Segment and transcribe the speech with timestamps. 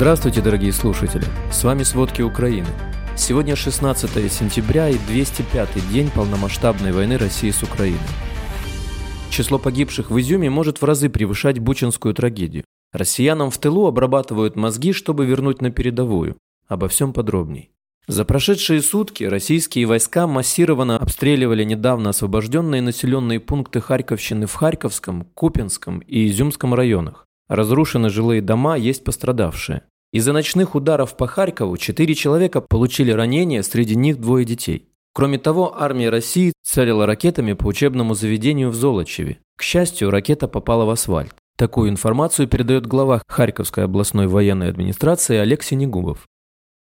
[0.00, 1.24] Здравствуйте, дорогие слушатели!
[1.52, 2.68] С вами «Сводки Украины».
[3.18, 8.00] Сегодня 16 сентября и 205-й день полномасштабной войны России с Украиной.
[9.28, 12.64] Число погибших в Изюме может в разы превышать бучинскую трагедию.
[12.94, 16.38] Россиянам в тылу обрабатывают мозги, чтобы вернуть на передовую.
[16.66, 17.68] Обо всем подробней.
[18.08, 25.98] За прошедшие сутки российские войска массированно обстреливали недавно освобожденные населенные пункты Харьковщины в Харьковском, Купинском
[25.98, 27.26] и Изюмском районах.
[27.50, 29.82] Разрушены жилые дома, есть пострадавшие.
[30.12, 34.88] Из-за ночных ударов по Харькову четыре человека получили ранения, среди них двое детей.
[35.12, 39.38] Кроме того, армия России целила ракетами по учебному заведению в Золочеве.
[39.56, 41.34] К счастью, ракета попала в асфальт.
[41.58, 46.28] Такую информацию передает глава Харьковской областной военной администрации Олег Синегубов.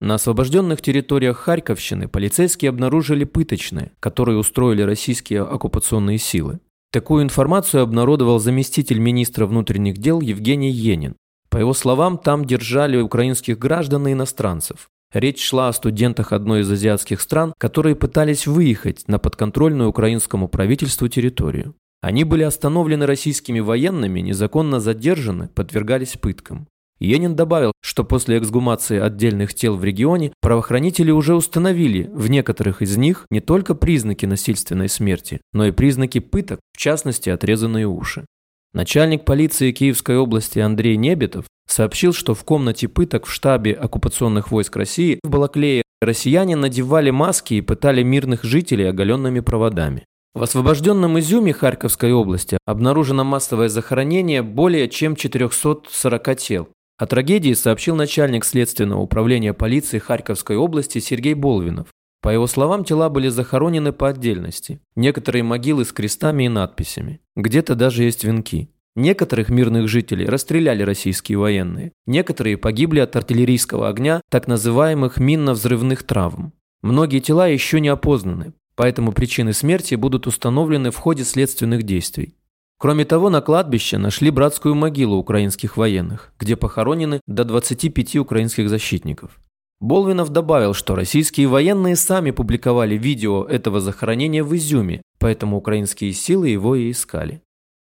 [0.00, 6.60] На освобожденных территориях Харьковщины полицейские обнаружили пыточные, которые устроили российские оккупационные силы.
[6.94, 11.16] Такую информацию обнародовал заместитель министра внутренних дел Евгений Енин.
[11.50, 14.90] По его словам, там держали украинских граждан и иностранцев.
[15.12, 21.08] Речь шла о студентах одной из азиатских стран, которые пытались выехать на подконтрольную украинскому правительству
[21.08, 21.74] территорию.
[22.00, 26.68] Они были остановлены российскими военными, незаконно задержаны, подвергались пыткам.
[27.04, 32.96] Енин добавил, что после эксгумации отдельных тел в регионе правоохранители уже установили в некоторых из
[32.96, 38.24] них не только признаки насильственной смерти, но и признаки пыток, в частности отрезанные уши.
[38.72, 44.74] Начальник полиции Киевской области Андрей Небетов сообщил, что в комнате пыток в штабе оккупационных войск
[44.76, 50.04] России в Балаклее россияне надевали маски и пытали мирных жителей оголенными проводами.
[50.34, 56.68] В освобожденном Изюме Харьковской области обнаружено массовое захоронение более чем 440 тел.
[56.96, 61.88] О трагедии сообщил начальник Следственного управления полиции Харьковской области Сергей Болвинов.
[62.22, 64.80] По его словам, тела были захоронены по отдельности.
[64.94, 67.20] Некоторые могилы с крестами и надписями.
[67.34, 68.70] Где-то даже есть венки.
[68.94, 71.90] Некоторых мирных жителей расстреляли российские военные.
[72.06, 76.52] Некоторые погибли от артиллерийского огня, так называемых минно-взрывных травм.
[76.80, 82.36] Многие тела еще не опознаны, поэтому причины смерти будут установлены в ходе следственных действий.
[82.78, 89.40] Кроме того, на кладбище нашли братскую могилу украинских военных, где похоронены до 25 украинских защитников.
[89.80, 96.48] Болвинов добавил, что российские военные сами публиковали видео этого захоронения в Изюме, поэтому украинские силы
[96.48, 97.42] его и искали.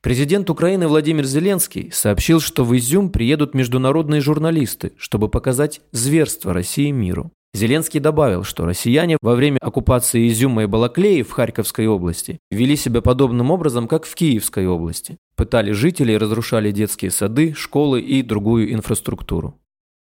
[0.00, 6.90] Президент Украины Владимир Зеленский сообщил, что в Изюм приедут международные журналисты, чтобы показать зверство России
[6.90, 7.32] миру.
[7.58, 13.02] Зеленский добавил, что россияне во время оккупации Изюма и Балаклеи в Харьковской области вели себя
[13.02, 15.18] подобным образом, как в Киевской области.
[15.36, 19.58] Пытали жителей, разрушали детские сады, школы и другую инфраструктуру.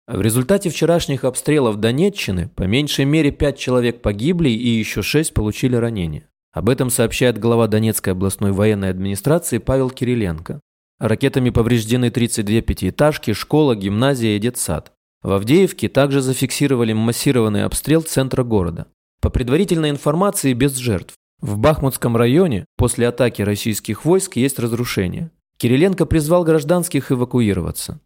[0.07, 5.77] В результате вчерашних обстрелов Донеччины по меньшей мере 5 человек погибли и еще 6 получили
[5.77, 6.29] ранения.
[6.53, 10.61] Об этом сообщает глава Донецкой областной военной администрации Павел Кириленко.
[10.99, 14.93] Ракетами повреждены 32 пятиэтажки, школа, гимназия и детсад.
[15.23, 18.87] В Авдеевке также зафиксировали массированный обстрел центра города.
[19.21, 21.15] По предварительной информации без жертв.
[21.43, 25.31] В Бахмутском районе после атаки российских войск есть разрушения.
[25.59, 28.01] Кириленко призвал гражданских эвакуироваться.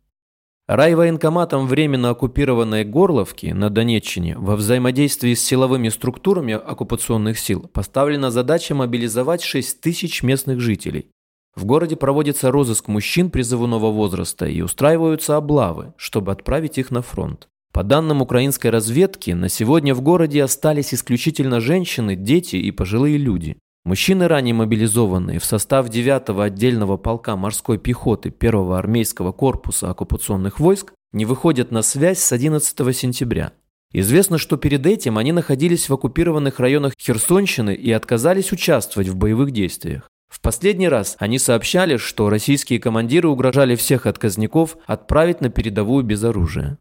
[0.66, 8.74] Райвоенкоматом временно оккупированной Горловки на Донеччине во взаимодействии с силовыми структурами оккупационных сил поставлена задача
[8.74, 11.10] мобилизовать 6 тысяч местных жителей.
[11.56, 17.48] В городе проводится розыск мужчин призывного возраста и устраиваются облавы, чтобы отправить их на фронт.
[17.72, 23.56] По данным украинской разведки, на сегодня в городе остались исключительно женщины, дети и пожилые люди.
[23.84, 30.92] Мужчины, ранее мобилизованные в состав 9-го отдельного полка морской пехоты 1-го армейского корпуса оккупационных войск,
[31.12, 33.52] не выходят на связь с 11 сентября.
[33.92, 39.50] Известно, что перед этим они находились в оккупированных районах Херсонщины и отказались участвовать в боевых
[39.50, 40.08] действиях.
[40.28, 46.24] В последний раз они сообщали, что российские командиры угрожали всех отказников отправить на передовую без
[46.24, 46.78] оружия.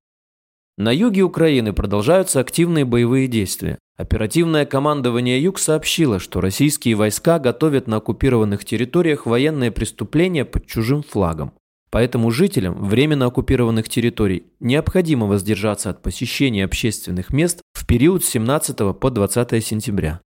[0.78, 3.78] На юге Украины продолжаются активные боевые действия.
[3.96, 11.04] Оперативное командование Юг сообщило, что российские войска готовят на оккупированных территориях военные преступления под чужим
[11.04, 11.54] флагом.
[11.92, 19.00] Поэтому жителям временно оккупированных территорий необходимо воздержаться от посещения общественных мест в период с 17
[19.00, 20.22] по 20 сентября.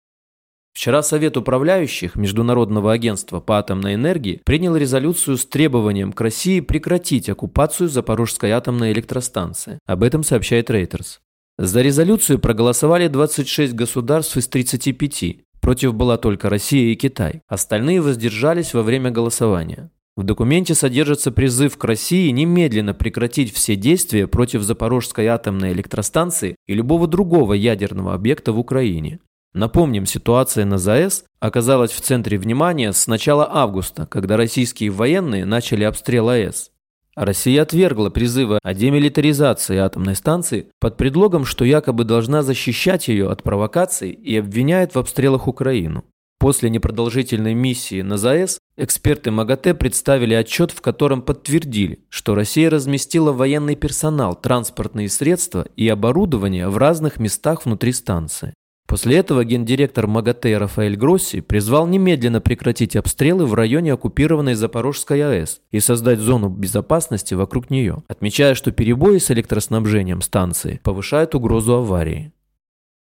[0.72, 7.28] Вчера Совет управляющих Международного агентства по атомной энергии принял резолюцию с требованием к России прекратить
[7.28, 9.78] оккупацию Запорожской атомной электростанции.
[9.86, 11.19] Об этом сообщает Reuters.
[11.58, 15.36] За резолюцию проголосовали 26 государств из 35.
[15.60, 17.42] Против была только Россия и Китай.
[17.46, 19.90] Остальные воздержались во время голосования.
[20.16, 26.75] В документе содержится призыв к России немедленно прекратить все действия против Запорожской атомной электростанции и
[26.75, 29.20] любого другого ядерного объекта в Украине.
[29.54, 35.84] Напомним, ситуация на ЗАЭС оказалась в центре внимания с начала августа, когда российские военные начали
[35.84, 36.70] обстрел АЭС.
[37.14, 43.43] Россия отвергла призывы о демилитаризации атомной станции под предлогом, что якобы должна защищать ее от
[43.43, 46.04] провокаций и обвиняет в обстрелах Украину.
[46.38, 53.32] После непродолжительной миссии на ЗАЭС эксперты МАГАТЭ представили отчет, в котором подтвердили, что Россия разместила
[53.32, 58.54] военный персонал, транспортные средства и оборудование в разных местах внутри станции.
[58.87, 65.62] После этого гендиректор МАГАТЭ Рафаэль Гросси призвал немедленно прекратить обстрелы в районе оккупированной Запорожской АЭС
[65.70, 72.32] и создать зону безопасности вокруг нее, отмечая, что перебои с электроснабжением станции повышают угрозу аварии.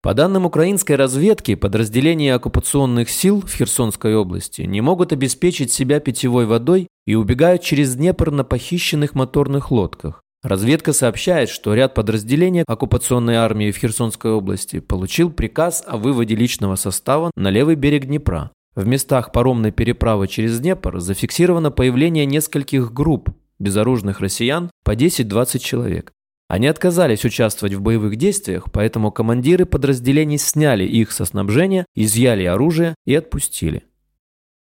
[0.00, 6.46] По данным украинской разведки, подразделения оккупационных сил в Херсонской области не могут обеспечить себя питьевой
[6.46, 10.22] водой и убегают через Днепр на похищенных моторных лодках.
[10.42, 16.76] Разведка сообщает, что ряд подразделений оккупационной армии в Херсонской области получил приказ о выводе личного
[16.76, 18.52] состава на левый берег Днепра.
[18.76, 26.12] В местах паромной переправы через Днепр зафиксировано появление нескольких групп безоружных россиян по 10-20 человек.
[26.46, 32.94] Они отказались участвовать в боевых действиях, поэтому командиры подразделений сняли их со снабжения, изъяли оружие
[33.04, 33.82] и отпустили.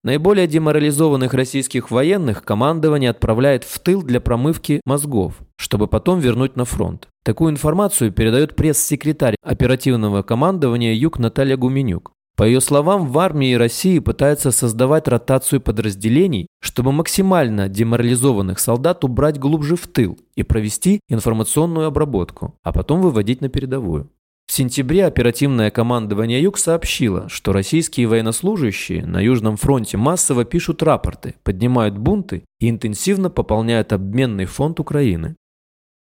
[0.06, 6.64] Наиболее деморализованных российских военных командование отправляет в тыл для промывки мозгов, чтобы потом вернуть на
[6.64, 7.08] фронт.
[7.24, 12.12] Такую информацию передает пресс-секретарь оперативного командования Юг Наталья Гуменюк.
[12.38, 19.40] По ее словам, в армии России пытаются создавать ротацию подразделений, чтобы максимально деморализованных солдат убрать
[19.40, 24.12] глубже в тыл и провести информационную обработку, а потом выводить на передовую.
[24.48, 31.36] В сентябре оперативное командование Юг сообщило, что российские военнослужащие на Южном фронте массово пишут рапорты,
[31.44, 35.36] поднимают бунты и интенсивно пополняют обменный фонд Украины.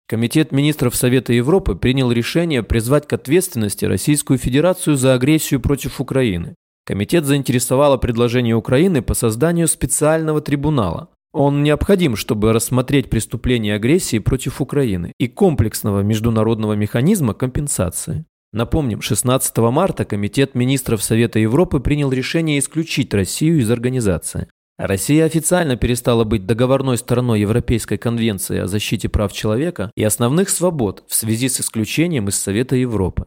[0.07, 6.53] Комитет министров Совета Европы принял решение призвать к ответственности Российскую Федерацию за агрессию против Украины.
[6.85, 11.09] Комитет заинтересовало предложение Украины по созданию специального трибунала.
[11.33, 18.25] Он необходим, чтобы рассмотреть преступления агрессии против Украины и комплексного международного механизма компенсации.
[18.55, 24.47] Напомним, 16 марта Комитет министров Совета Европы принял решение исключить Россию из организации.
[24.77, 31.03] Россия официально перестала быть договорной стороной Европейской конвенции о защите прав человека и основных свобод
[31.09, 33.25] в связи с исключением из Совета Европы.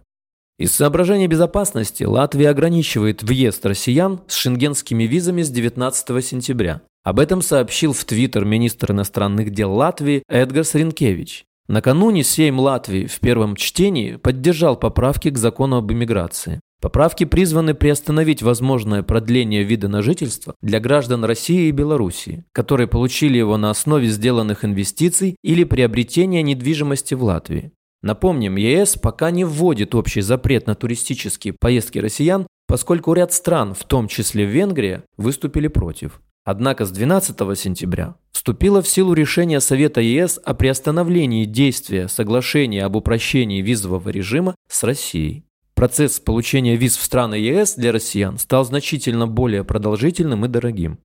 [0.59, 6.81] Из соображений безопасности Латвия ограничивает въезд россиян с шенгенскими визами с 19 сентября.
[7.05, 11.45] Об этом сообщил в Твиттер министр иностранных дел Латвии Эдгарс Ринкевич.
[11.69, 16.61] Накануне Сейм Латвии в первом чтении поддержал поправки к закону об иммиграции.
[16.81, 23.37] Поправки призваны приостановить возможное продление вида на жительство для граждан России и Белоруссии, которые получили
[23.37, 27.73] его на основе сделанных инвестиций или приобретения недвижимости в Латвии.
[28.01, 33.85] Напомним, ЕС пока не вводит общий запрет на туристические поездки россиян, поскольку ряд стран, в
[33.85, 36.21] том числе Венгрия, выступили против.
[36.51, 42.97] Однако с 12 сентября вступило в силу решение Совета ЕС о приостановлении действия соглашения об
[42.97, 45.45] упрощении визового режима с Россией.
[45.75, 51.01] Процесс получения виз в страны ЕС для россиян стал значительно более продолжительным и дорогим.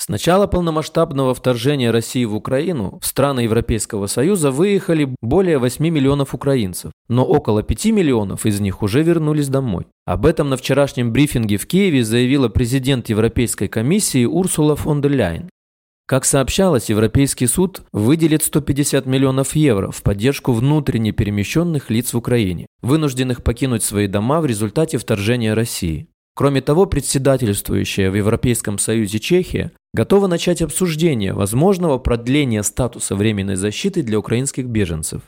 [0.00, 6.34] С начала полномасштабного вторжения России в Украину в страны Европейского Союза выехали более 8 миллионов
[6.34, 9.86] украинцев, но около 5 миллионов из них уже вернулись домой.
[10.06, 15.50] Об этом на вчерашнем брифинге в Киеве заявила президент Европейской комиссии Урсула фон дер Ляйн.
[16.06, 22.66] Как сообщалось, Европейский суд выделит 150 миллионов евро в поддержку внутренне перемещенных лиц в Украине,
[22.82, 26.08] вынужденных покинуть свои дома в результате вторжения России.
[26.38, 34.02] Кроме того, председательствующая в Европейском Союзе Чехия готова начать обсуждение возможного продления статуса временной защиты
[34.02, 35.22] для украинских беженцев.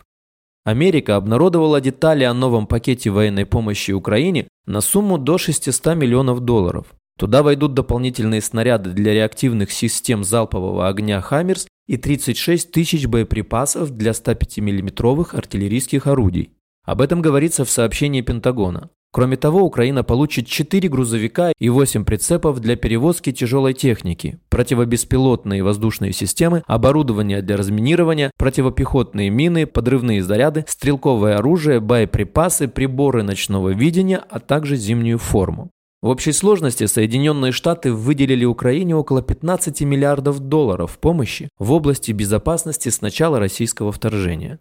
[0.65, 6.87] Америка обнародовала детали о новом пакете военной помощи Украине на сумму до 600 миллионов долларов.
[7.19, 14.15] Туда войдут дополнительные снаряды для реактивных систем залпового огня «Хаммерс» и 36 тысяч боеприпасов для
[14.15, 16.51] 105 миллиметровых артиллерийских орудий.
[16.85, 18.91] Об этом говорится в сообщении Пентагона.
[19.13, 26.13] Кроме того, Украина получит 4 грузовика и 8 прицепов для перевозки тяжелой техники, противобеспилотные воздушные
[26.13, 34.39] системы, оборудование для разминирования, противопехотные мины, подрывные заряды, стрелковое оружие, боеприпасы, приборы ночного видения, а
[34.39, 35.71] также зимнюю форму.
[36.03, 42.89] В общей сложности Соединенные Штаты выделили Украине около 15 миллиардов долларов помощи в области безопасности
[42.89, 44.61] с начала российского вторжения.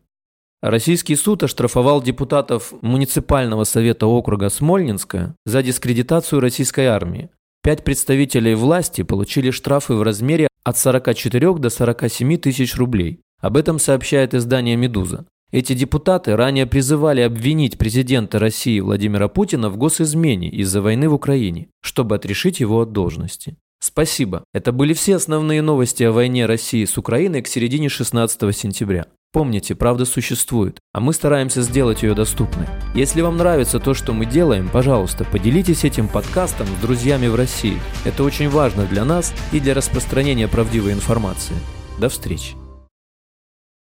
[0.62, 7.30] Российский суд оштрафовал депутатов муниципального совета округа Смольнинска за дискредитацию российской армии.
[7.64, 13.22] Пять представителей власти получили штрафы в размере от 44 до 47 тысяч рублей.
[13.40, 15.26] Об этом сообщает издание «Медуза».
[15.52, 21.70] Эти депутаты ранее призывали обвинить президента России Владимира Путина в госизмене из-за войны в Украине,
[21.82, 23.56] чтобы отрешить его от должности.
[23.80, 24.44] Спасибо.
[24.54, 29.08] Это были все основные новости о войне России с Украиной к середине 16 сентября.
[29.32, 32.66] Помните, правда существует, а мы стараемся сделать ее доступной.
[32.96, 37.80] Если вам нравится то, что мы делаем, пожалуйста, поделитесь этим подкастом с друзьями в России.
[38.06, 41.56] Это очень важно для нас и для распространения правдивой информации.
[42.00, 42.56] До встречи.